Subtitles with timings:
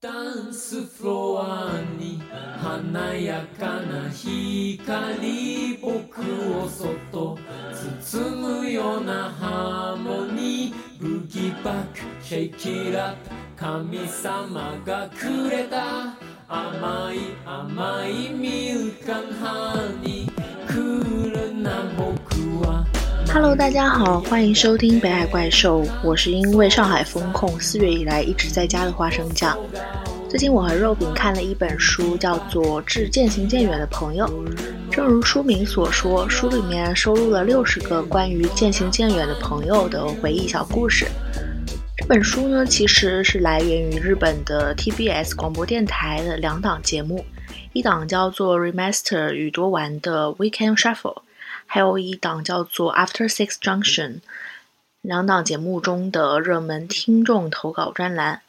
[0.00, 0.10] ダ
[0.48, 2.22] ンスフロアに
[2.62, 6.22] 華やかな光僕
[6.56, 7.36] をそっと
[8.00, 10.74] 包むようなハーモニー。
[11.00, 16.16] ブギバックシェイキラップ神様がくれた。
[16.46, 20.66] 甘い甘いミルクハニー。
[20.68, 22.17] クールな僕
[23.30, 25.84] Hello，大家好，欢迎收听北海怪兽。
[26.02, 29.56] 我是因为上海封控，四月以来一直在家的花生酱。
[30.30, 34.26] 最近我和肉饼看了一本书，叫做《致渐行渐远的朋友》。
[34.90, 41.06] 正如书名所说，书里面收录了六十个关于渐行渐远的朋友的回忆小故事。
[41.96, 47.24] 这本书呢，其实是来源于日本的 TBS 广播电台的两档节目，
[47.74, 51.22] 一档叫做 Remaster 与多玩的 Weekend Shuffle。
[51.70, 54.20] 还有一档叫做 After Six Junction，
[55.02, 58.40] 两档节目中的热门听众投稿专栏。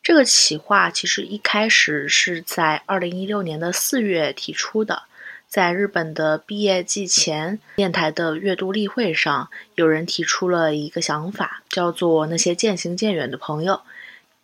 [0.00, 5.02] 这个企划其实一开始是在二零一六年的四月提出的，
[5.48, 13.82] 在日本的毕业季前，电台的阅读例会上，有人提出了一个想法，叫做那些渐行渐远的朋友，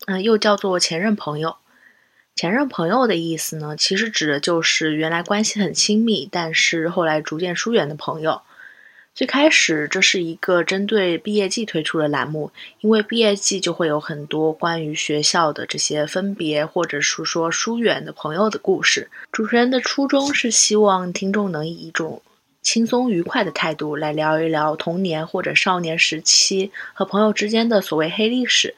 [0.06, 1.56] 嗯，又叫做前任朋友。
[2.39, 8.42] 前任朋友的意思呢，其实指的就是原来关系很亲密，但是后来逐渐疏远的朋友。
[9.12, 19.11] 最开始这是一个针对毕业季推出的栏目，因为毕业季就会有很多关于学校的这些分别或者是说疏远的朋友的故事。
[19.33, 22.23] 主持人的初衷是希望听众能以一种
[22.62, 28.77] 轻松愉快的态度来聊一聊童年或者少年时期和朋友之间的所谓黑历史。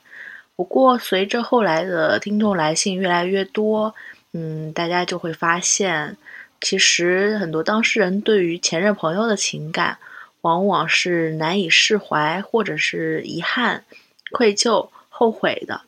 [0.61, 3.95] 不过，随着后来的听众来信越来越多，
[4.35, 6.19] 嗯，大家就会发现，
[6.61, 9.97] 其实很多当事人对于前任朋友的情感，
[10.43, 13.85] 往往是难以释怀，或者是遗憾、
[14.33, 15.81] 愧疚、后悔的。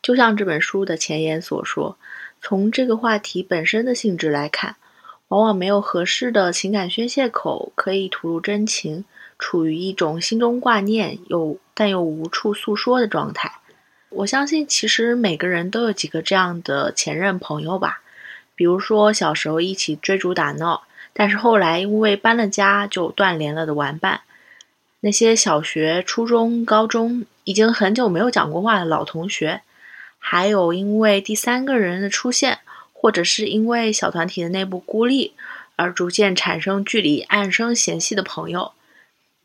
[0.00, 1.98] 就像这本书的前言所说，
[2.40, 4.76] 从这个话题本身的性质来看，
[5.26, 9.04] 往往没有合适的情感宣泄口可以吐露真情，
[9.36, 13.50] 处于一种心中挂念又但又无处诉说的状态。
[14.08, 18.00] 我相信，其实每个人都有几个这样的前任朋友吧。
[18.54, 24.20] 比如说，小时候一起追逐打闹，但是后来因为搬了家就断联了的玩伴；
[25.00, 29.60] 那些小学、初中、高中已经很久没有讲过话的老同学；
[30.18, 32.60] 还有因为第三个人的出现，
[32.94, 35.34] 或者是因为小团体的内部孤立
[35.74, 38.72] 而逐渐产生距离、暗生嫌隙的朋友。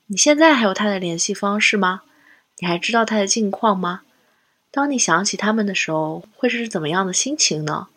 [0.07, 2.03] 你现在还有他的联系方式吗？
[2.59, 4.01] 你还知道他的近况吗？
[4.71, 7.89] 当你想起他们的时候，会是怎么样的心情呢？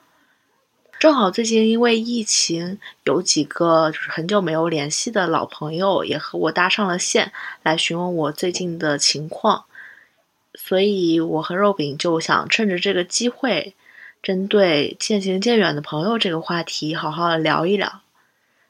[0.98, 9.66] 正好最近因为疫情，有几个就是很久没有联系的老朋友也和我搭上了线，来询问我最近的情况。
[10.54, 13.74] 所以，我和肉饼就想趁着这个机会，
[14.22, 18.00] 针对渐行渐远的朋友这个话题，好好的聊一聊。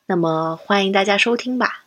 [0.07, 1.85] 那么，欢迎大家收听吧。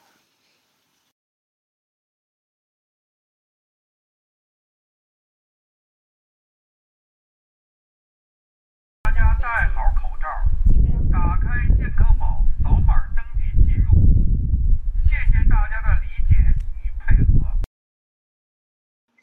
[9.03, 10.27] 大家戴好口罩，
[11.11, 13.87] 打开健康宝，扫码登记进入。
[15.05, 16.35] 谢谢大家的理解
[16.75, 17.57] 与配合。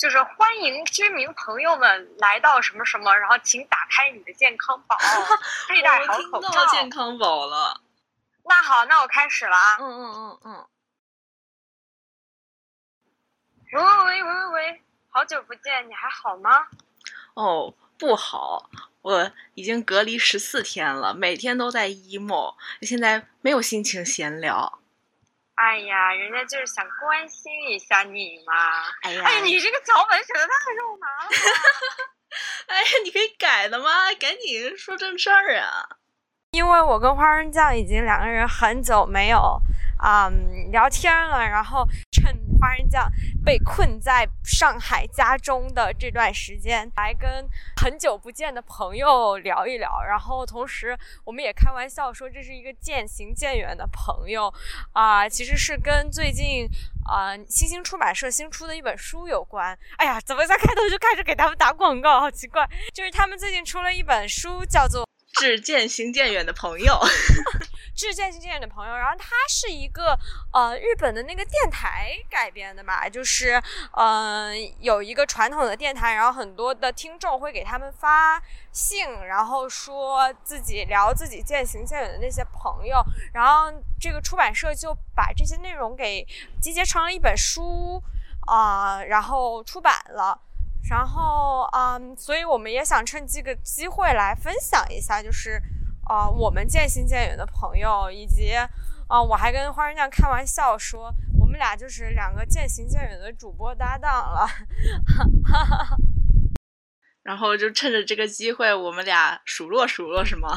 [0.05, 4.99] 就是欢迎居民朋友们来到什么什么，然后请打开你的健康宝，
[5.67, 6.67] 佩戴好口罩。
[6.67, 7.81] 健康宝了。
[8.45, 9.79] 那好，那我开始了啊。
[9.81, 10.67] 嗯嗯嗯嗯。
[13.73, 16.67] 喂喂喂喂喂，好久不见，你还好吗？
[17.33, 18.69] 哦，不好，
[19.01, 24.81] 我已经隔离十四天了，每天都在 emo，现在没有心情闲聊。
[25.57, 28.53] 哎呀，人家就是想关心一下你嘛。
[29.03, 31.37] 哎呀，哎，你这个脚本写的太肉麻了吧。
[32.67, 34.13] 哎呀，你可以改的吗？
[34.19, 35.87] 赶紧说正事儿啊！
[36.51, 39.61] 因为我跟花生酱已经两个人很久没有
[39.99, 42.33] 啊、嗯聊天了，然后趁
[42.65, 43.13] 花生酱
[43.45, 50.03] 被困在上海家中的这段时间，来跟很久不见的朋友聊一聊。
[50.03, 54.53] 然后同时，我们也开玩笑说这是一个渐行渐远的朋友
[54.93, 56.67] 啊、其实是跟最近
[57.07, 59.79] 啊、新兴出版社新出的一本书有关。
[59.99, 62.21] 哎呀，怎么在开头就开始给他们打广告？
[62.21, 62.67] 好奇怪！
[62.95, 65.07] 就是他们最近出了一本书，叫做。
[65.35, 66.99] 致渐行渐远的朋友。
[67.95, 70.19] 致渐行渐远的朋友，然后它是一个
[70.53, 73.63] 呃日本的那个电台改编的吧，就是
[73.93, 78.43] 呃有一个传统的电台，然后很多的听众会给他们发
[78.73, 83.03] 信，然后说自己聊自己渐行渐远的那些朋友，
[83.33, 86.27] 然后这个出版社就把这些内容给
[86.61, 88.03] 集结成了一本书
[88.47, 90.39] 啊、然后出版了。
[90.91, 95.59] 然后，嗯，所以我们也想趁这个机会来分享一下，就是，
[96.09, 98.53] 呃，我们渐行渐远的朋友，以及，
[99.09, 104.47] 啊，我还跟花生酱开玩笑说，我们俩就是两个渐行渐远的主播搭档了。
[107.23, 110.49] 然后就趁着这个机会，我们俩数落数落，是吗？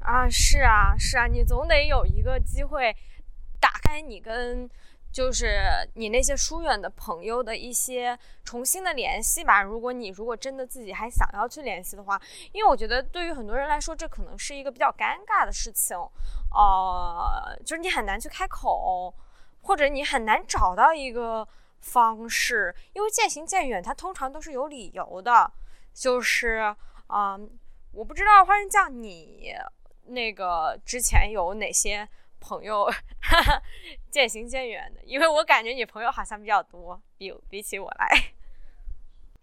[0.00, 2.94] 啊，是啊，是啊，你总得有一个机会，
[3.60, 4.68] 打开你跟。
[5.16, 5.58] 就是
[5.94, 9.62] 你那些疏远的朋友的一些重新的联系吧。
[9.62, 12.20] 如果你如果真的自己还想要去联系的话，
[12.52, 15.96] 因为我觉得对于很多人来说，这可能是一个比较尴尬的事情，
[16.50, 19.14] 呃，就是你很难去开口，
[19.62, 21.48] 或者你很难找到一个
[21.80, 25.50] 方式，因为渐行渐远，它通常都是有理由的。
[25.94, 26.76] 就是，
[27.08, 27.50] 嗯，
[27.92, 29.54] 我不知道花生酱你
[30.08, 32.06] 那个之前有哪些。
[32.48, 32.84] 朋友
[33.20, 33.62] 哈 哈
[34.10, 38.34] 渐行渐远的，因为我感觉你朋友好像比较多，比比起我来，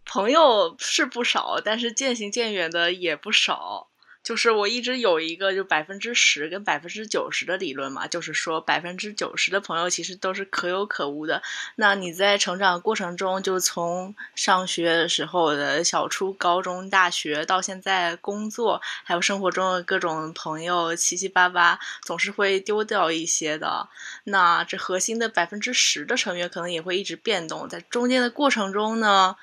[0.06, 3.90] 朋友是不少，但是渐行渐远的也不少。
[4.24, 11.44] 就是我一直有一个就百分之十跟百分之九十的理论嘛，就是说百分之九十的朋友其实都是可有可无的。
[11.76, 23.90] 那你在成长过程中，就从上学的时候的小初、高中、大学到现在工作，还有生活中的各种朋友，七七八八，总是会丢掉一些的。
[24.24, 29.36] 那这核心的百分之十的成员可能也会一直变动，在中间的过程中呢。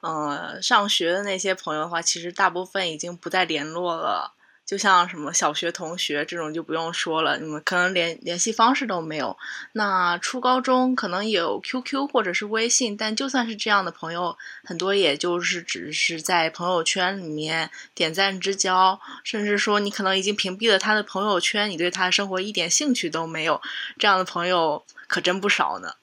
[0.00, 4.34] 嗯，上学的那些朋友的话，其实大部分已经不再联络了。
[4.64, 9.34] 就像什么小学同学这种就不用说了，你们可能连联系方式都没有。
[9.72, 23.62] 那初高中可能有 QQ 或者是微信，但就算是这样的朋友，很多也就是只是在朋友圈里面点赞之交，甚至说你可能已经屏蔽了他的朋友圈，你对他的生活一点兴趣都没有。
[23.98, 25.94] 这样的朋友可真不少呢。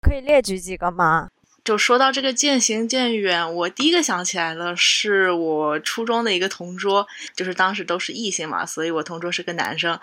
[0.00, 1.28] 可以列举几个吗？
[1.66, 7.04] 就说到这个渐行渐远，我第一个想起来的是我初中的一个同桌，
[7.34, 9.98] 就是当时都是异性嘛，所以我同桌是个男生。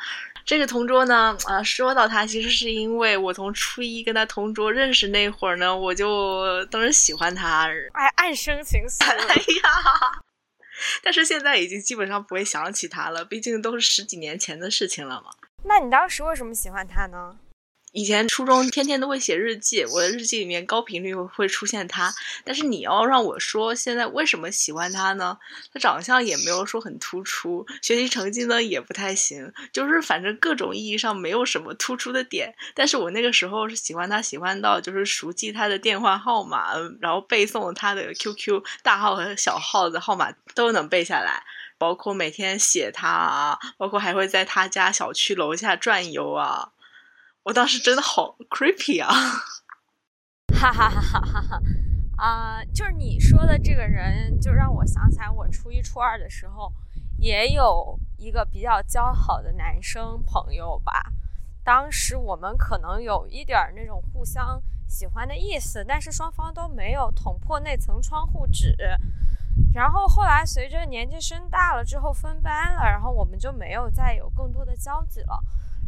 [0.45, 9.05] 这个同桌呢，啊，说到他，其实是因为我从初一跟他同桌认识那会儿呢，我就当时喜欢他，哎，暗生情愫。
[9.07, 10.21] 哎呀，
[11.01, 15.31] 但是现在已经基本上不会想起他了，毕竟都是十几年前的事情了嘛。
[15.63, 17.37] 那你当时为什么喜欢他呢？
[17.93, 22.11] 以前初中天天都会写日记，我的日记里面高频率会出现他。
[22.43, 25.37] 但是你要让我说现在为什么喜欢他呢？
[25.71, 32.55] 他长相也没有说很突出，学习成绩呢也不太行，就是反正各种意义上没有什么突出的点。
[32.73, 41.43] 但是我那个时候是喜欢他，喜欢到就是熟记他的电话号码，然后背诵他的 QQ 大号和小号的号码都能背下来，
[41.77, 46.72] 包括每天写他啊，包括还会在他家小区楼下转悠啊。
[47.43, 49.13] 我当时真的好 creepy 啊！
[50.55, 51.61] 哈哈哈哈哈哈！
[52.15, 56.71] 啊，就是你说的这个人，就让我想起来，我初一初二的时候
[57.17, 61.11] 也有一个比较交好的男生朋友吧。
[61.65, 68.75] 当时我们可能有一点那种互相喜欢的意思，但是双方都没有捅破那层窗户纸。
[69.73, 75.43] 然后后来随着年纪升大了之后分班了，然后我们就没有再有更多的交集了。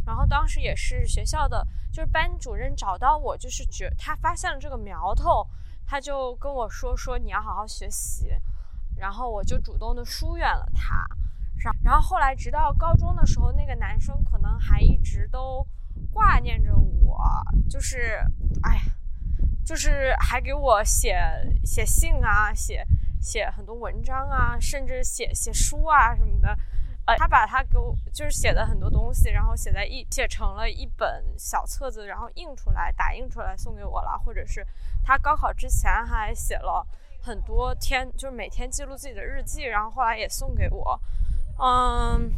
[0.05, 5.47] 然后当时也是学校的，就是班主任找到我，就是觉他发现了这个苗头，
[5.85, 8.29] 他就跟我说说你要好好学习，
[8.97, 11.05] 然后我就主动的疏远了他。
[11.63, 15.65] 然然后后来直到高中的时候，那个男生可能还一直都
[16.11, 17.17] 挂念着我，
[17.69, 18.19] 就是
[18.61, 18.81] 哎呀，
[19.65, 21.17] 就是还给我写
[21.63, 22.85] 写信啊，写
[23.19, 26.55] 写很多文章啊，甚至写写书啊什么的。
[27.07, 34.17] 呃，他把他给我就是写的很多东西，然后写在一写成了一本小册子，然后印出来打印出来送给我了。
[34.25, 34.65] 或者是
[35.03, 36.83] 他高考之前还写了
[37.21, 40.99] 很多天，就是每天记录自己的日记，然后后来也送给我。
[41.59, 42.31] 嗯，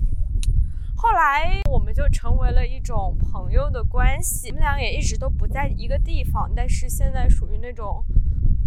[0.97, 4.49] 后来我们就成为了一种朋友的关系。
[4.49, 8.03] 我们俩也一直都不在一个地方，但是现在属于那种，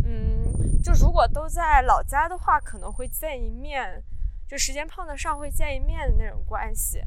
[0.06, 4.02] 嗯，就如果都在老家的话，可能会见一面。
[4.50, 7.00] 就时间碰得上会见一面的那种关系。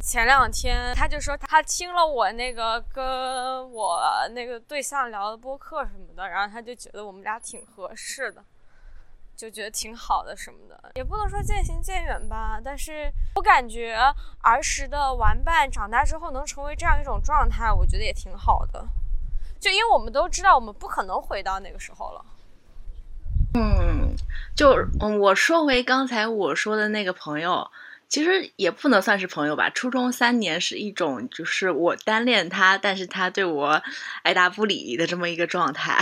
[0.00, 4.02] 前两天他就说他听了我那个跟我
[4.32, 8.44] 那个对象聊的播客什么的，然后他就觉得我们俩挺合适的，
[9.36, 10.90] 就觉得挺好的什么的。
[10.96, 13.96] 也不能说渐行渐远吧，但是我感觉
[14.42, 18.84] 儿时的玩伴长大之后能成为这样一种状态，我觉得也挺好的。
[19.60, 22.24] 就因为我们都知道我们不可能回到那个时候了。
[23.54, 23.87] 嗯，
[24.58, 24.74] 就，
[25.20, 27.70] 我说回刚才我说的那个朋友，
[28.08, 29.70] 其实也不能算是朋友吧。
[29.70, 33.80] 初中三年是一种，就是我单恋他，但是他对我
[34.24, 35.96] 爱答不理的这么一个状态。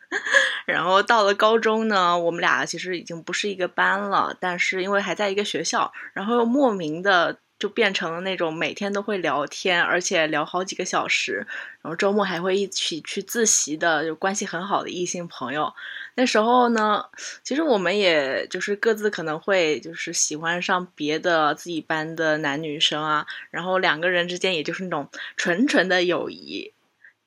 [0.66, 11.46] 然后到了高中呢，我们俩其实已经不是一个班了，但是因为还在一个学校，然后又莫名的就变成了那种每天都会聊天，而且聊好几个小时，
[11.82, 15.72] 然后周末还会一起去自习的，就关系很好的异性朋友。
[16.14, 17.04] 那时候呢，
[17.42, 26.72] 其实我们也就是各自可能会就是喜欢上别的自己班的男女生啊，然后两个人之间也就是那种纯纯的友谊。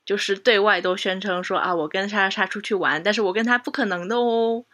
[0.06, 4.66] 就是对外都宣称说啊，我跟莎莎出去玩，但是我跟他不可能的哦。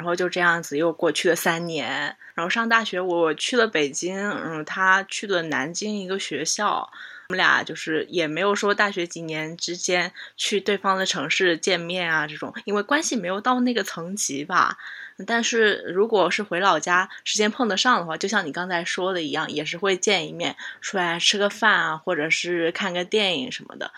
[0.00, 6.90] 然后就这样子又过去了三年，然后上大学我去了北京，嗯，他去了南京一个学校，
[7.28, 14.78] 我们俩就是也没有说大学几年之间去对方的城市见面啊这种，因为关系没有到那个层级吧。
[15.26, 23.92] 但是如果是回老家时间碰得上的话，就像你刚才说的一样，也是会见一面，出来吃个饭啊，或者是看个电影什么的。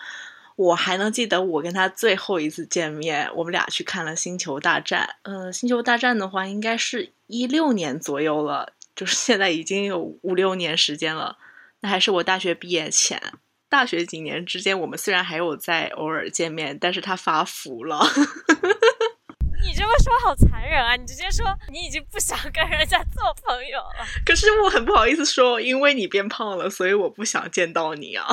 [0.55, 5.07] 我还能记得我跟他最后一次见面，我们俩去看了《星球大战》。
[5.23, 11.37] 嗯，《星球大战》的话，应该是一六年左右了，就是现在已经有五六年时间了。
[11.81, 13.21] 那还是我大学毕业前，
[13.67, 17.99] 大学几年之间，我们虽然还有在偶尔见面，但是他发福了。
[19.65, 20.95] 你这么说好残忍啊！
[20.95, 24.05] 你直接说你已经不想跟人家做朋友了。
[24.25, 28.27] 可是我很不好意思说，因为你变胖了，所以我不想见到你啊。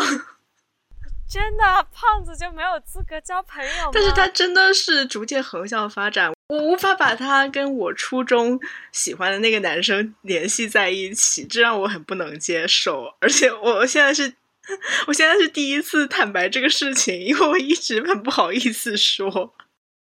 [1.30, 3.90] 真的，胖子就没有资格交朋友？
[3.92, 8.58] 但是他真的是逐渐横向发展，我无法把他跟我初中
[8.90, 13.14] 喜欢的那个男生联系在一起，这让我很不能接受。
[13.20, 14.34] 而且我现在是，
[15.06, 19.54] 我现在是第一次坦白这个事情， 因为我一直很不好意思说。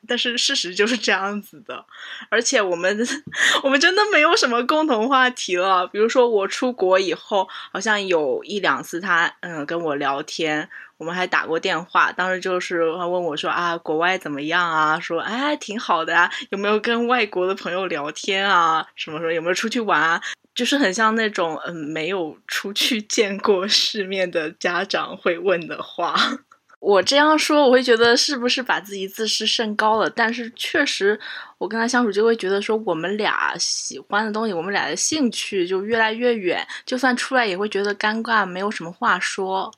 [0.08, 1.84] 但是事实就是这样子的，
[2.30, 3.06] 而且我们
[3.62, 5.86] 我们真的没有什么共同话题了。
[5.86, 10.68] 比如说我出国以后，好像有一两次他嗯跟我聊天，
[11.00, 12.12] 我们还打过电话。
[12.12, 15.00] 当时就是他问我说啊，国外怎么样啊？
[15.00, 18.86] 说哎挺好的啊，有没有跟外国的朋友聊天啊？
[18.94, 20.20] 什么时候有没有出去玩啊？
[20.54, 26.14] 就是很像那种嗯没有出去见过世面的家长会问的话。
[26.80, 30.08] 我这样说，我会觉得是不是把自己自视甚高了？
[30.08, 31.18] 但是确实，
[31.58, 36.66] 我跟他相处就会觉得说，我们俩喜欢的东西，我们俩的兴趣就越来越远。
[36.86, 39.70] 就算出来，也会觉得尴尬，没有什么话说。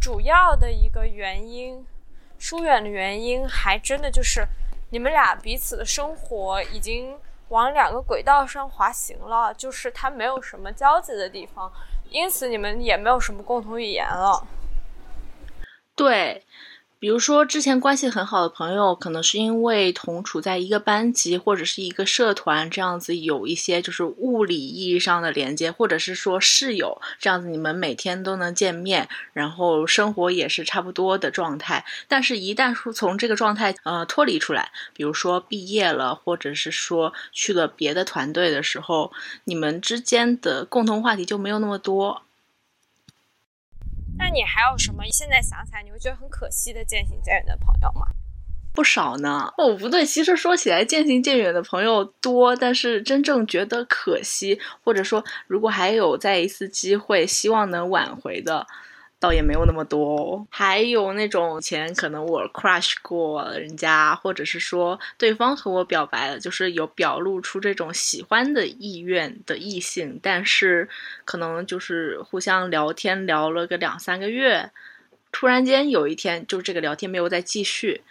[0.00, 1.86] 主要的一个原因，
[2.38, 4.46] 疏远的原因，还真的就是
[4.90, 11.70] 你们俩彼此的生活已经往两个轨道上滑行了，就是它没有什么交集的地方，
[12.08, 14.46] 因此你们也没有什么共同语言了。
[15.94, 16.42] 对，
[17.00, 31.86] 比如说之前关系很好的朋友，可能是因为同处在一个班级或者是一个社团这样子，有一些就是物理意义上的连接，或者是说室友这样子，你们每天都能见面，然后生活也是差不多的状态。
[32.06, 39.10] 但是，一旦说从这个状态呃脱离出来，比如说毕业了，或者是说去了别的团队的时候，
[39.44, 42.24] 你们之间的共同话题就没有那么多。
[44.20, 45.02] 那你还有什么？
[45.10, 48.06] 现在想起来你会觉得很可惜的渐行渐远的朋友吗？
[48.74, 49.50] 不少呢。
[49.56, 58.66] 哦，不对，其实说起来渐行渐远的朋友多，但是真正觉得可惜，或者说如果还有再一次机会，希望能挽回的。
[59.20, 70.88] 倒也没有那么多，还有那种以前可能我 crush 过人家，或者是说对方和我表白了，就是有表露出这种喜欢的意愿的异性，但是
[71.26, 74.70] 可能就是互相聊天聊了个两三个月，
[75.30, 78.02] 突然间有一天就这个聊天没有再继续，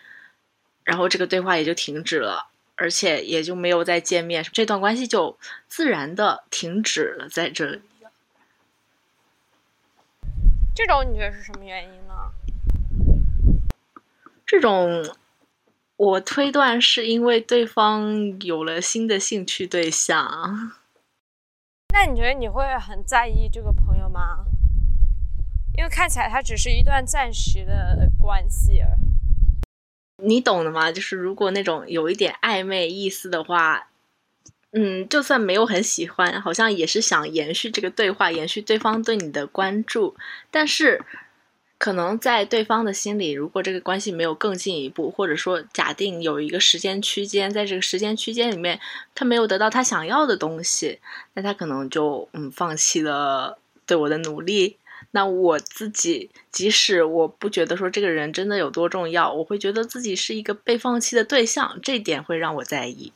[0.83, 5.35] 然后这个对话也就停止了，而且也就没有再见面，这段关系就
[5.67, 7.81] 自然的停止了在这里。
[10.79, 12.13] 这种你觉得是什么原因呢？
[14.45, 15.05] 这种
[15.97, 20.71] 我推断是因为对方有了新的兴趣对象。
[21.93, 24.45] 那你觉得你会很在意这个朋友吗？
[25.77, 28.81] 因为看起来他只是一段暂时的关系。
[30.23, 30.89] 你懂的吗？
[30.93, 33.88] 就是如果那种有一点暧昧意思的话。
[34.71, 40.15] 嗯，就算没有很喜欢，好像也是想延续这个对话，延续对方对你的关注。
[40.51, 41.01] 但是，
[41.79, 48.79] 可能在对方的心里，如果这个关系没有更进一步，或者说假定有一个时间区间，在这个时间区间里面，
[49.15, 50.99] 他没有得到他想要的东西，
[51.33, 53.57] 那他可能就嗯放弃了
[53.87, 54.77] 对我的努力。
[55.11, 63.11] 那我自己，即使我不觉得说这个人真的有多重要，我会觉得自己是一个被放弃的对象，这点会让我在意。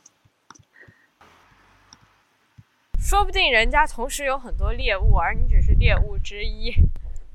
[3.04, 6.74] 说不定人家同时有很多猎物，而你只是猎物之一。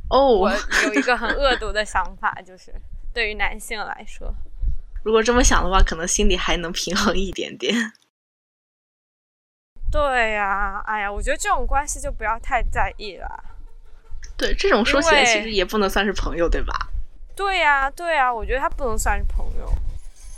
[0.09, 0.51] 哦，我
[0.83, 2.73] 有一个很恶毒的想法，就是
[3.13, 4.33] 对于男性来说，
[5.03, 7.93] 如果这么想的话，可能心里还能平衡一点点。
[9.91, 13.43] 对呀，哎呀，我觉得这种关系就不要太在意了。
[14.35, 16.73] 对，这种说起来其实也不能算是朋友，对吧？
[17.35, 19.71] 对呀，对呀，我觉得他不能算是朋友。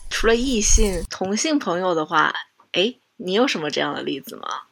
[0.09, 2.33] 除了异性、同性朋友的话，
[2.73, 4.63] 哎，你有什么这样的例子吗？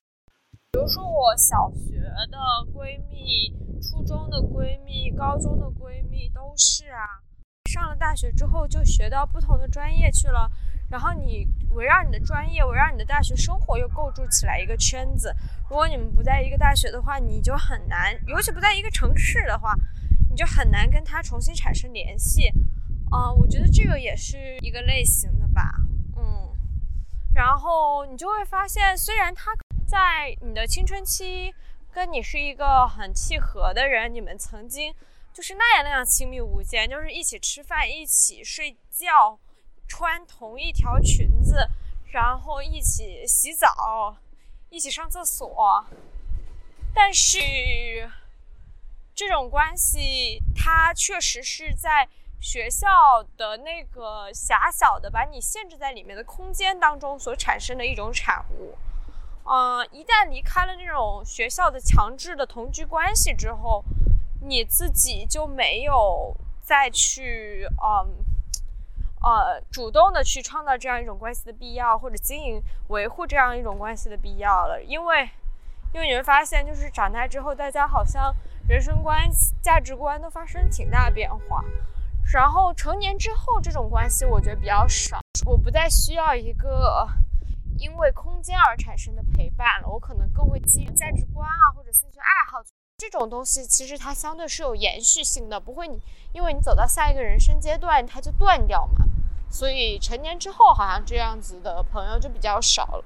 [0.72, 2.38] 比如说我小学的
[2.72, 7.26] 闺蜜、初中的闺蜜、高中的闺蜜都是啊。
[7.72, 10.50] 上了大学之后就学到不同的专业去了，
[10.88, 15.36] 然后你围绕你的专业、围绕你的大学生活又构筑起来一个圈子。
[15.68, 19.74] 如果你们不在一个大学的话，你就很难，尤其不在一个城市的话，
[20.30, 22.48] 你就很难跟他重新产生联系。
[23.10, 25.72] 啊、我觉得这个也是一个类型的吧，
[26.16, 26.54] 嗯。
[27.34, 29.52] 然后你就会发现，虽然他
[29.89, 31.51] 在你的青春期
[31.91, 34.93] 跟你是一个很契合的人，你们曾经
[35.34, 39.39] 就是那样那样亲密无间，就是一起吃饭、一起睡觉，
[39.88, 41.67] 穿同一条裙子，
[42.12, 44.15] 然后一起洗澡，
[44.69, 45.84] 一起上厕所。
[46.93, 47.39] 但是
[49.15, 52.08] 这种关系，它确实是在
[52.39, 58.77] 学校的那个狭小的把你限制在里面的空间当中所产生的一种产物。
[59.51, 63.84] 嗯、一旦离开了那种学校的强制的同居关系之后，
[64.41, 68.24] 你自己就没有再去嗯
[69.22, 75.27] 呃主动的去创造这样一种关系的必要，或者经营维护这样一种关系的必要了，因为
[75.94, 78.32] 因为你会发现，就是长大之后，大家好像
[78.68, 79.27] 人生观、
[79.63, 81.65] 价值观都发生挺大变化。
[82.32, 85.20] 然后成年之后，这种关系我觉得比较少。
[85.48, 87.10] 我不再需要一个
[87.80, 92.62] 因为空间而产生的陪伴了，我可能更会基于价值观啊或者兴趣爱好
[92.98, 96.00] 这种东西，其实它相对是有延续性的，不会你
[96.34, 99.06] 因为你走到下一个人生阶段它就断掉嘛。
[99.50, 103.06] 所以成年之后，好像这样子的朋友就比较少了。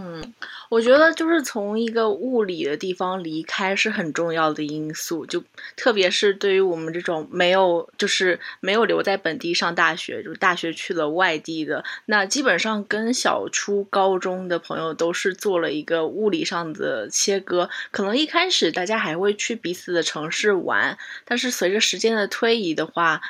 [0.00, 0.32] 嗯
[0.68, 5.42] 我觉得就是从一个物理的地方离开是很重要的因素，就
[5.74, 17.68] 特别是对于我们这种没有就是没有留在本地上大学，就大学去了外地的，那基本上跟小初高中的朋友都是做了一个物理上的切割。
[17.90, 23.20] 可能一开始大家还会去彼此的城市玩，但是随着时间的推移的话，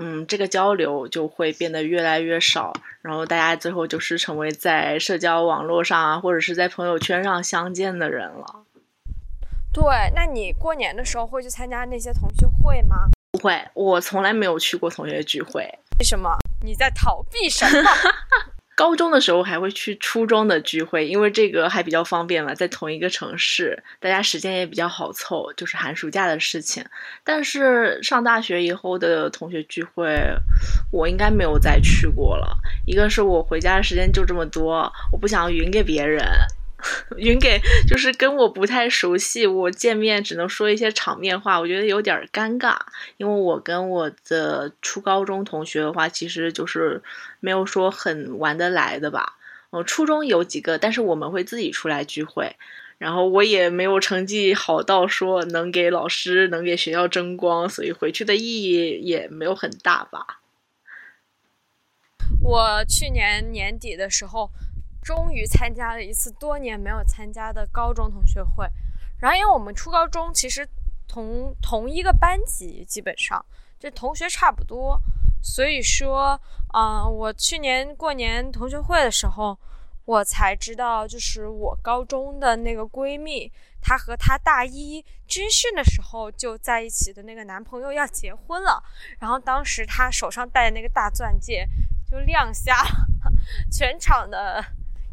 [0.00, 8.64] 嗯，这个交流就会变得越来越少，然后大家最后就是成为在社交网络上啊，或者是在朋友圈上相见的人了。
[9.72, 9.84] 对，
[10.14, 13.08] 那你过年的时候会去参加那些同学会吗？
[13.32, 15.62] 不会，我从来没有去过同学聚会。
[15.98, 16.36] 为什么？
[16.64, 17.90] 你在逃避什么？
[18.78, 26.84] 高中的时候还会去初中的聚会，因为这个还比较方便嘛，在同一个城市，大家时间也比较好凑，就是寒暑假的事情。
[27.24, 30.16] 但是上大学以后的同学聚会，
[30.92, 32.56] 我应该没有再去过了。
[32.86, 36.24] 一个是我回家的时间就这么多，我不想匀给别人，
[37.16, 42.76] 匀给就是跟我不太熟悉，我见面只能说一些场面话，我觉得有点尴尬。
[43.16, 47.02] 因为我跟我的初高中同学的话，其实就是
[47.40, 49.34] 没有说很玩得来的吧。
[49.70, 52.56] 嗯，初中有几个，但是我们会自己出来聚会。
[52.98, 60.40] 然后我也没有成绩好到说能给老师、能给学校争光，所以回去的意义也没有很大吧。
[62.42, 64.50] 我去年年底的时候，
[65.08, 68.68] 终于参加了一次多年没有参加的高中同学会。
[69.18, 70.68] 然后，因为我们初高中其实
[71.08, 73.42] 同同一个班级，基本上
[73.80, 75.00] 这同学差不多，
[75.40, 76.38] 所以说，
[76.74, 79.58] 嗯、我去年过年同学会的时候，
[80.04, 88.82] 我才知道，就是我高中的那个闺蜜，她和她大一军训的时候就在一起的那个男朋友要结婚了。
[89.18, 91.66] 然后当时她手上戴的那个大钻戒，
[92.10, 92.74] 就亮瞎
[93.72, 94.62] 全场的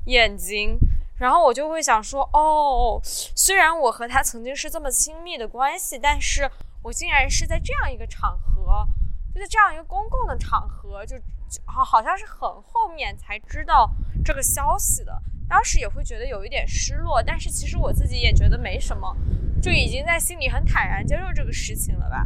[0.06, 0.80] 眼睛。
[1.18, 6.50] 然后我就会想说，哦，虽然我和他曾经是这么亲密的关系，但是
[6.84, 8.86] 我竟然是在这样一个场合，
[9.34, 11.15] 就在这样一个公共的场合，就
[11.63, 13.89] 好好像是很后面才知道
[14.26, 15.22] 这个消息的。
[15.48, 19.15] 当时也会觉得有一点失落，但是其实我自己也觉得没什么，
[19.62, 22.26] 就已经在心里很坦然接受这个事情了吧。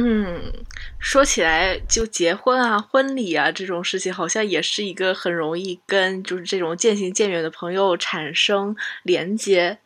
[0.00, 0.52] 嗯，
[1.00, 9.78] 说起来就结婚啊、婚礼啊这种事情，好像也是一个很容易跟就是这种渐行渐远的朋友产生连接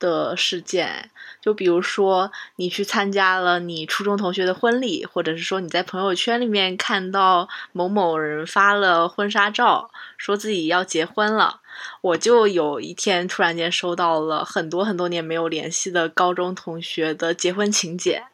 [0.00, 1.10] 的事件。
[1.40, 11.60] 就比如说，你去参加了你初中同学的婚礼，或者是说你在朋友圈里面看到某某人发了婚纱照，说自己要结婚了。
[12.00, 18.24] 我就有一天突然间收到了很多很多年没有联系的高中同学的结婚请柬。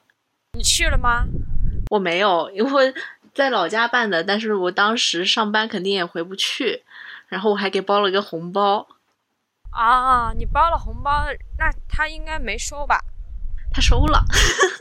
[0.57, 1.27] 你去了吗？
[1.91, 2.95] 我没有，因为
[3.35, 6.83] 在老家办的，但是我当时上班肯定也回不去，
[7.29, 8.89] 然后我还给包了一个红包。
[9.71, 11.27] 啊，你包了红包，
[11.59, 13.05] 那他应该没收吧？
[13.71, 14.25] 他收了，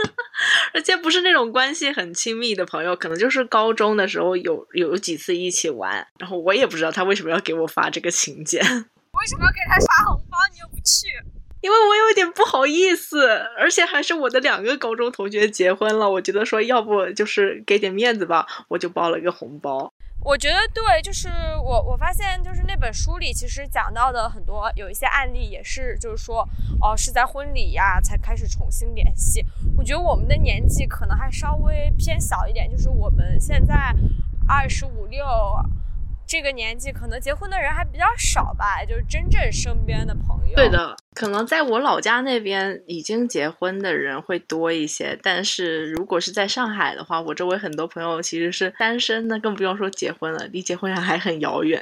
[0.73, 8.61] 而且不是那种关系很亲密的朋友，可能就是高中的时候有有几次一起玩，然后我也不知道他为什么要给我发这个请柬。
[9.11, 10.37] 为什么要给他发红包？
[10.53, 11.07] 你又不去？
[11.65, 19.91] 因为我有点不好意思，而且还是我的两个高中同学结婚了，我觉得说要不就是给点面子吧，我就包了一个红包。
[20.23, 21.27] 我觉得对，就是
[21.63, 26.47] 我我发现就是那本书里其实讲到的很多有一些案例也是，就是说
[26.79, 29.43] 哦是在婚礼呀才开始重新联系。
[29.75, 33.91] 我觉得我们的年纪可能还稍微偏小一点，就是我们现在
[34.47, 35.25] 二十五六。
[36.27, 40.55] 这个年纪可能结婚的人还比较少吧，就是真正身边的朋友。
[40.55, 51.81] 对的，可能在我老家那边已经结婚的人会多一些，但是如果是在上海的话，我周围很多朋友其实是单身，那更不用说结婚了，离结婚还很遥远。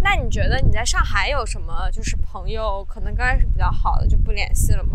[0.00, 4.90] 那你觉得你在上海有什么就是朋友可能刚开始比较好的就不联系了吗？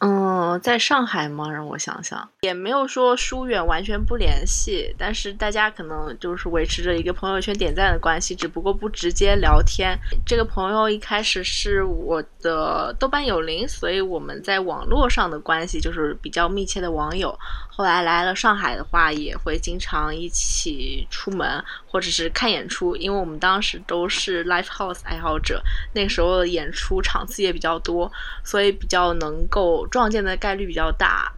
[0.00, 1.50] 嗯，在上海吗？
[1.50, 4.94] 让我想想，也没有说疏远，完全不联系。
[4.96, 9.98] 但是大家可能就是维持着一个朋友圈点赞的关系，只不过不直接聊天。
[10.24, 17.36] 这个朋友一开始是我的豆瓣友邻，所以我们在网络上的关系就是比较密切的网友。
[17.68, 28.10] 后来来了上海的话，也会经常一起出门或者是看演出，因为我们当时都是 live house 爱好者，那时候的演出场次也比较多，
[28.44, 31.32] 所以比较能够撞见的概率比较大，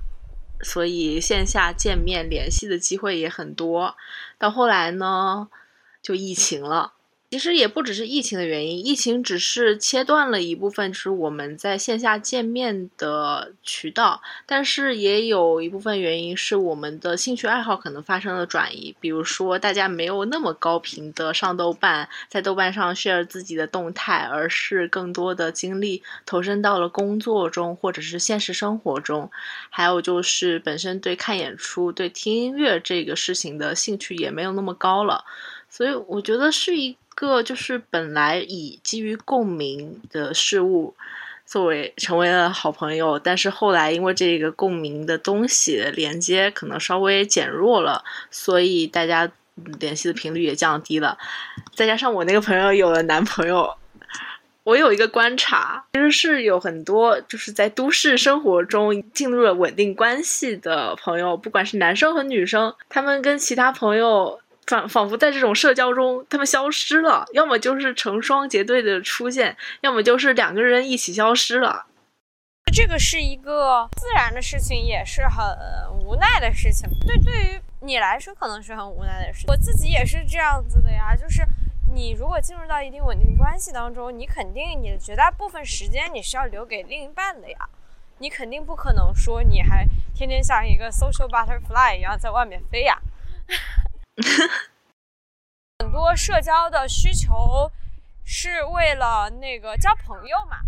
[0.62, 3.96] 所以线下见面联系的机会也很多。
[4.38, 5.48] 到后来呢，
[6.02, 6.94] 就疫情了。
[7.30, 29.30] 其实也不只是疫情的原因，疫情只是切断了一部分就是我们在线下见面的渠道，但是也有一部分原因是我们的兴趣爱好可能发生了转移，比如说大家没有那么高频的上豆瓣，在豆瓣上 share 自己的动态，而是更多的精力投身到了工作中或者是现实生活中，
[29.70, 35.24] 还有就是本身对看演出、对听音乐这个事情的兴趣也没有那么高了，
[35.68, 36.96] 所以我觉得是一。
[37.14, 40.94] 个就是本来以基于共鸣的事物
[41.44, 49.30] 作为成为了好朋友，但是后来因为这个共鸣的东西连接可能稍微减弱了，所以大家
[49.80, 51.18] 联系的频率也降低了。
[51.74, 53.74] 再加上我那个朋友有了男朋友，
[54.62, 64.40] 我有一个观察，其实是有很多就是在都市生活中进入了稳定关系的朋友，不管是男生和女生，他们跟其他朋友。
[64.70, 71.86] 仿仿佛在这种社交中，他们消失了，要么就是成双结对的出现，要么就是两个人一起消失了。
[72.72, 75.44] 这个是一个自然的事情，也是很
[76.04, 76.88] 无奈的事情。
[77.04, 79.48] 对，对于你来说可能是很无奈的事情。
[79.48, 81.44] 我自己也是这样子的呀，就是
[81.92, 87.68] 你如果进入到一定稳定关系当中，你肯定你的绝大部分时间你是要留给另一半的呀，
[88.18, 92.96] 你肯定不可能说你还天天像一个 social butterfly 一样在外面飞呀。
[95.80, 97.70] 很多社交的需求
[98.24, 100.58] 是为了那个交朋友嘛。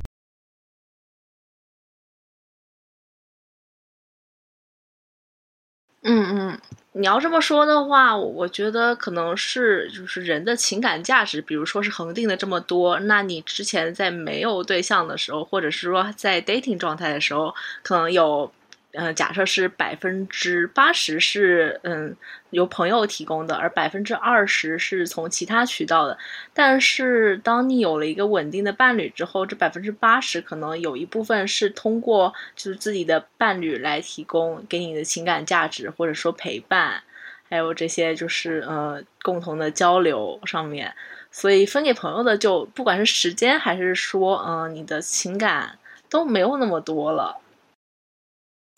[6.05, 6.61] 嗯嗯，
[6.93, 18.53] 你要这么说的话，我觉得可能是就是人的情感价值，比如说是恒定的这么多，那你之前在没有对象的时候，或者是说在 dating 状态的时候，可能有。
[18.95, 22.15] 嗯，假设是百分之八十是嗯
[22.51, 26.19] 由朋友提供的，而百分之二十是从其他渠道的。
[26.53, 37.03] 但是当你有了一个稳定的伴侣之后，这百分之八十可能有一部分是通过就是自己的伴侣来提供给你的情感价值，或者说陪伴，
[37.49, 40.95] 还有这些就是呃共同的交流上面。
[41.31, 45.79] 所以分给朋友的就不管是时间还是说嗯你的情感
[46.11, 47.39] 都没有那么多了。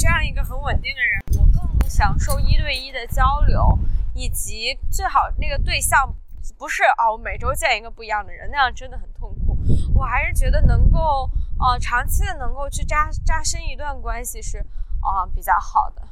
[0.04, 3.78] 这样一个很稳定的人，我更享受一对一的交流，
[4.12, 6.14] 以及最好那个对象
[6.58, 9.56] 不是哦，我每周见一个不一样的人，那样真的很痛苦。
[9.94, 16.02] 我还是觉得能够呃长期的能够去扎扎深一段关系是啊比较好的。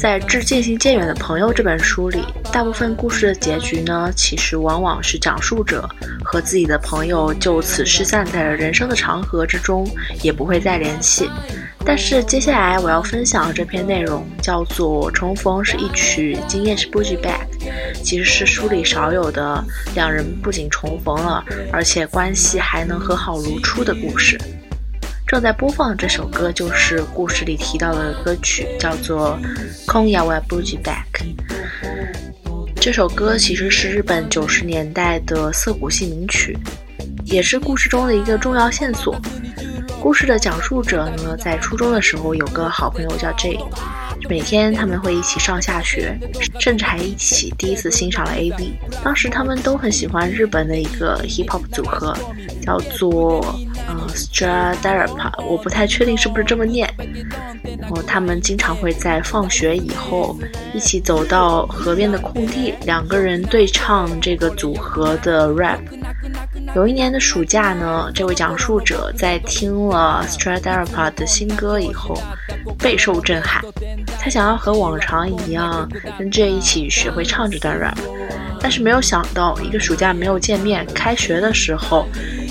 [0.00, 5.88] 在《致渐行渐远的朋友》这本书里，大部分故事的结局呢，其实往往是讲述者
[6.22, 9.88] 和自己的朋友就此失散在了人生的长河之中，
[10.22, 11.30] 也不会再联系。
[11.84, 17.46] 但是接下来我要分享的这篇内容叫做《重逢是一曲今夜是 Boogie Back》，
[18.04, 24.38] 其实是书里少有的两人不仅重逢了，而且关系还能和好如初的故事。
[25.26, 29.38] 正在播放的这首歌就是故事里提到的歌曲，叫做
[29.90, 31.06] 《Konya wa Boogie Back》。
[32.82, 36.58] 这首歌其实是日本九十年代的涩谷系名曲，
[37.24, 39.16] 也是故事中的一个重要线索。
[40.00, 43.56] 故事的讲述者呢，在初中的时候有个好朋友叫 J，
[44.32, 46.18] 每天他们会一起上下学，
[46.58, 48.70] 甚至还一起第一次欣赏了 AV。
[49.04, 52.16] 当时他们都很喜欢日本的一个 hip hop 组合，
[52.62, 53.44] 叫做
[53.86, 56.90] 呃 Stradarpa，我不太确定是不是这么念。
[57.78, 60.34] 然后他们经常会在放学以后
[60.72, 65.78] 一起走到河边的空地，两个人对唱这个组合的 rap。
[66.74, 72.16] 有一年的暑假呢，这位讲述者在听了 Stradarpa 的新歌以后，
[72.78, 73.62] 备受震撼。
[74.20, 77.98] 他想要和往常一样跟 J 一起学会唱这段 rap，
[78.60, 82.06] 但是没有想到，一个暑假没有见面，开学的时候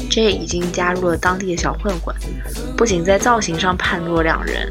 [0.10, 2.14] ，J 已经加入了当地的小混混。
[2.76, 4.70] 不仅在造型上判若两人，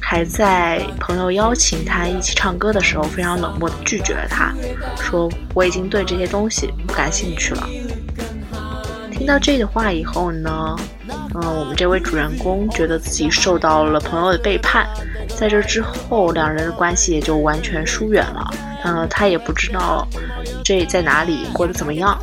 [0.00, 4.54] 还在朋友邀请他一起唱歌的时候，非常冷漠地拒绝了他，
[5.00, 7.68] 说我已经对这些东西不感兴趣了。
[9.28, 10.74] 听到这的话以后呢，
[11.34, 14.88] 嗯，我们这位主人公觉得自己受到了朋友的背叛，
[15.36, 18.50] 在这之后，两人的关系也就完全疏远了。
[18.84, 20.08] 嗯，他也不知道
[20.64, 22.18] J 在哪里，过得怎么样。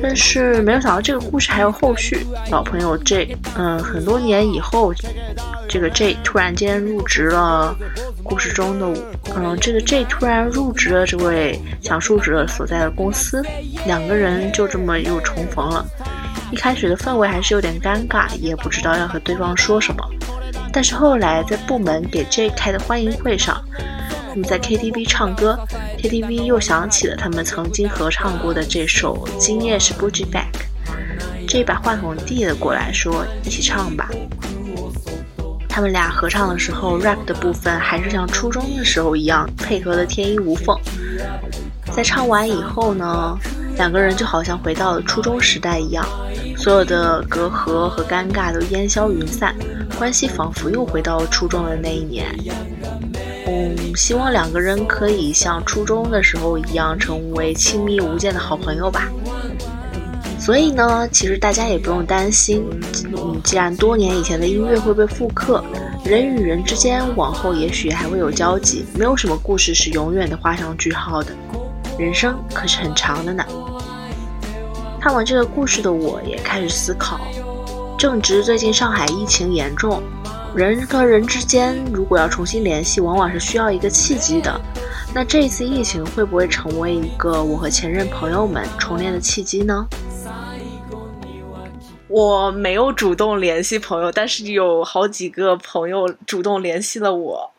[0.00, 2.24] 但是没有想到这个故事还有后续。
[2.48, 4.94] 老朋友 J，嗯，很多年以后，
[5.68, 7.74] 这个 J 突然间入职了
[8.22, 8.86] 故事中的，
[9.34, 13.42] 嗯，这个 J 突然入职了这位讲述者所在的公司，
[13.84, 15.84] 两个人就这么又重逢了。
[16.50, 20.02] 一开始的氛围还是有点尴尬，也不知道要和对方说什么。
[20.72, 23.60] 但是后来在部门给 J 开的欢迎会上，
[24.28, 25.58] 他们在 KTV 唱歌
[25.98, 30.52] ，KTV 又响起了他们曾经合唱过的这首《今夜是 Boogie Back》。
[31.48, 34.10] J 把话筒递了过来，说：“一起唱吧。”
[35.68, 40.76] 他们俩合唱的时候，rap 的部分还是像初中的时候一样，配合的天衣无缝。
[41.92, 43.38] 在唱完以后呢，
[43.76, 46.06] 两个人就好像回到了初中时代一样。
[46.56, 49.54] 所有的隔阂和尴尬都烟消云散，
[49.98, 52.26] 关系仿佛又回到了初中的那一年。
[53.46, 59.08] 嗯，希望两个人可以像初中的时候一样，成为亲密无间的好朋友吧。
[60.40, 62.64] 所以呢，其实大家也不用担心，
[63.16, 65.62] 嗯，既然多年以前的音乐会被复刻，
[66.04, 68.84] 人与人之间往后也许还会有交集。
[68.94, 71.32] 没有什么故事是永远的画上句号的，
[71.98, 73.44] 人生可是很长的呢。
[75.00, 77.20] 看完这个故事的我，也开始思考：
[77.96, 80.02] 正值最近上海疫情严重，
[80.54, 84.60] 人和人之间如果要重新联系，往往是需要一个契机的。
[85.14, 89.86] 那这一次疫情会不会成为一个我和前任朋友们重练的契机呢？
[92.08, 97.50] 我没有主动联系朋友，但是有好几个朋友主动联系了我。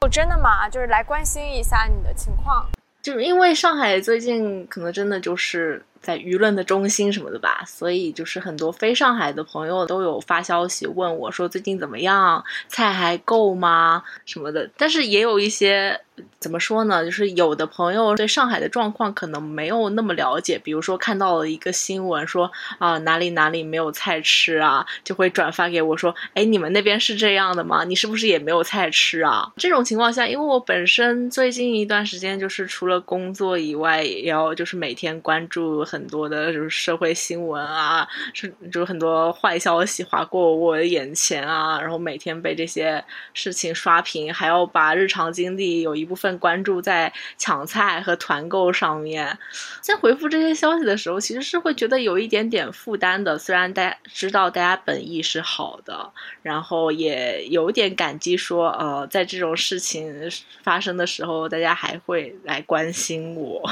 [0.00, 0.68] 哦，真的吗？
[0.68, 2.66] 就是来关心一下你的情况。
[3.02, 14.68] 就是因为上海最近可能真的就是在舆论的中心什么的吧，所以就是很多非上海的朋友都有发消息问我说最近怎么样，菜还够吗什么的。
[14.76, 16.00] 但是也有一些
[16.38, 27.84] 怎么说呢，就是有的朋友对上海的状况可能没有那么了解，比如说看到了一个新闻说啊哪里哪里没有菜吃啊，就会转发给我说，哎你们那边是这样的吗？
[27.84, 29.52] 你是不是也没有菜吃啊？
[29.56, 49.38] 这种情况下，因为我本身最近一段时间就是除了工作以外，也要就是每天关注很多的就是社会新闻啊，是就是很多坏消息划过我的眼前啊，然后每天被这些事情刷屏，还要把日常经历有一部分关注在抢菜和团购上面。
[49.82, 53.38] 在回复这些消息的时候，其实是会觉得有一点点负担的。
[53.38, 60.30] 虽然大家知道大家本意是好的，然后也有点感激，说呃，在这种事情
[60.62, 63.62] 发生的时候，大家还会来关心我。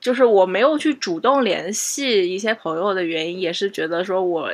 [0.00, 4.48] 就是我没有去主动联系一些朋友的原因，也是觉得说我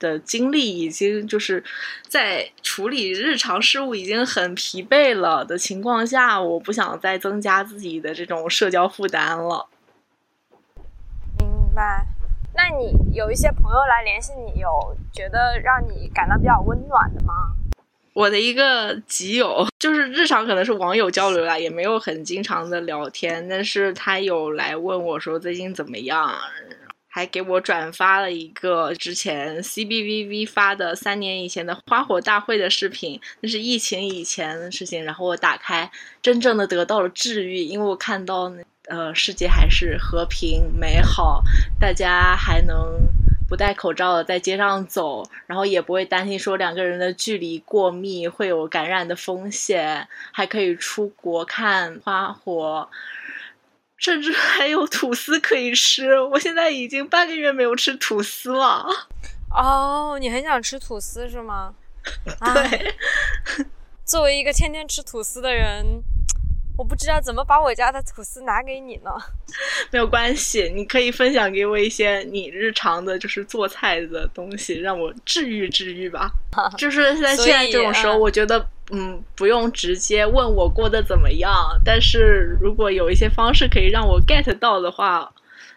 [0.00, 1.62] 的精力已经就是
[2.08, 9.68] 在处理日常事务已经很疲惫了的情况下，我不想再增加自己的这种社交负担了。
[11.38, 12.06] 明白。
[12.54, 17.54] 那你有一些朋友来联系你，有觉得让你感到比较温暖的吗？
[18.18, 26.34] 我的一个基友，就是日常可能是网友交流啦，也没有很经常的聊天，但是他有来问我说最近怎么样，
[27.06, 35.04] 还给我转发了一个之前 CBVV 发的三年以前的花火大会的视频，那是疫情以前的事情。
[35.04, 35.88] 然后我打开，
[36.20, 38.52] 真正的得到了治愈，因为我看到
[38.88, 41.44] 呃世界还是和平美好，
[41.80, 42.98] 大家还能
[43.48, 52.88] 不戴口罩的在街上走，然后也不会担心说两个人的距离过密会有感染的风险，还可以出国看花火。
[53.96, 58.86] 甚至还有吐司可以吃，我现在已经半个月没有吃吐司了。
[59.50, 61.74] 哦，你很想吃吐司是吗？
[62.24, 62.94] 对。
[64.04, 66.02] 作为一个天天吃吐司的人，
[66.78, 69.10] 我不知道怎么把我家的吐司拿给你呢。
[69.90, 76.30] 没有关系，你可以分享给我一些你日常的，就是做菜的东西，让我治愈治愈吧。
[76.78, 78.66] 就是在现在这种时候，我觉得。
[78.90, 85.30] 嗯，不用直接问我过得怎么样，但是如果有一些方式可以让我 get 到的话，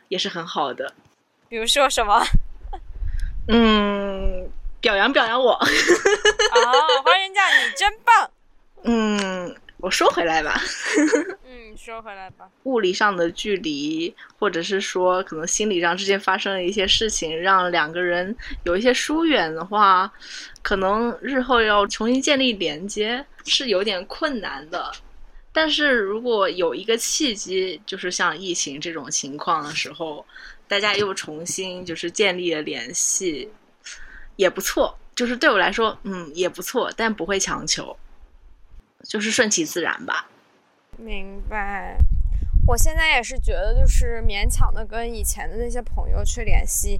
[0.07, 0.93] 也是很好的。
[1.49, 2.25] 比如说什么？
[3.49, 5.51] 嗯，表扬表扬我。
[5.51, 5.59] 哦，
[7.03, 8.30] 花生酱，你真棒。
[9.81, 10.61] 嗯，我说回来吧。
[11.45, 12.47] 嗯，说回来吧。
[12.63, 20.11] 物理上的距离，或者是说可能心理上之间发生了一些事情，让两个人有一些疏远的话。
[20.61, 24.91] 可能日后要重新建立连接是有点困难的，
[25.51, 30.23] 但是如果有一个契机，就是像疫情这种情况的时候，
[30.67, 33.49] 大家又重新就是建立了联系，
[34.35, 34.95] 也不错。
[35.15, 37.95] 就是对我来说，嗯，也不错，但不会强求，
[39.03, 40.27] 就是顺其自然吧。
[40.97, 41.97] 明白。
[42.67, 46.99] 我现在也是觉得，就是勉强的跟以前的那些朋友去联系。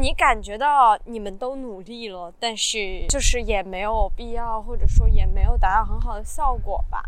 [0.00, 7.02] 你感觉到你们都努力了，但是就是也没有必要，或者说也没有达到很好的效果吧。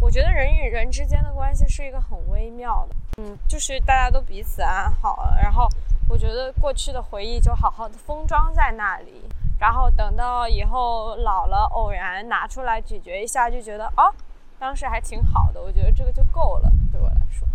[0.00, 5.68] 我觉得人与人之间的关系是一个很微妙的，嗯，就是大家都彼此安好了，然后
[6.08, 9.22] 我觉得过去的回忆就好好的封装在那里，
[9.60, 14.10] 然后等到以后老了，偶然拿出来咀嚼一下，就觉得哦，
[14.58, 15.60] 当时还挺好的。
[15.60, 17.46] 我觉得这个就够了，对我来说。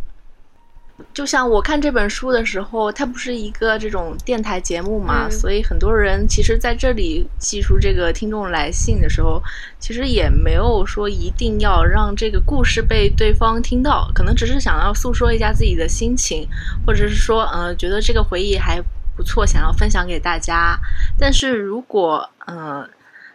[1.14, 9.42] 就像我看这本书的时候，它不是一个这种电台节目嘛，所以很多人其实在这里寄出这个听众来信的时候，
[9.80, 16.48] 其实也没有说一定要让这个故事被对方听到，可能只是想要诉说一下自己的心情，
[16.86, 18.80] 或者是说，呃，觉得这个回忆还
[19.16, 20.78] 不错，想要分享给大家。
[21.18, 22.88] 但是如果，呃，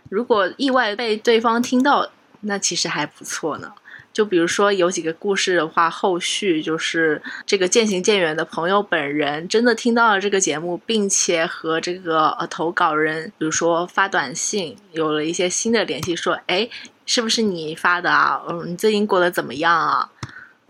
[0.09, 2.11] 如果意外被对方听到，
[2.43, 3.73] 那其实还不错呢。
[4.13, 16.69] 就比如说有几个故事的话，后续就是这个渐行渐远的朋友本人真的听到了这个节目，并且和这个呃投稿人，比如说发短信，有了一些新的联系，说，哎，
[17.07, 18.43] 是不是你发的啊？
[18.49, 20.11] 嗯，你最近过得怎么样啊？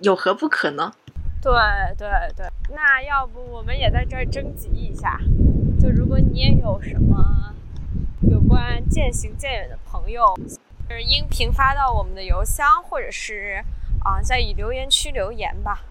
[0.00, 0.92] 有何不可呢？
[1.42, 1.52] 对
[1.96, 5.18] 对对，那要不我们也在这儿征集一下，
[5.80, 7.54] 就如果你也有什么
[8.28, 10.34] 有关渐行渐远的朋友。
[10.88, 13.64] 就是音频发到我们的邮箱，或者是
[14.02, 15.84] 啊，在以留言区留言吧，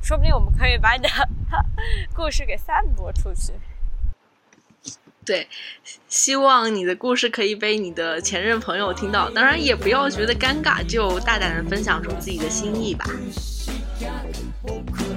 [0.00, 1.08] 说不定我们可以把你的
[2.16, 3.52] 故事给散播出去。
[5.26, 5.46] 对，
[6.08, 13.04] 希望你的故事可以被你的前任朋友听到，当然也不要觉得尴尬，就大胆的分享出自己的心意吧。
[14.68, 15.07] old